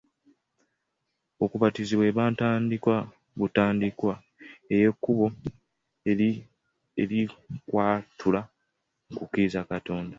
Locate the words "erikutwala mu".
7.01-9.13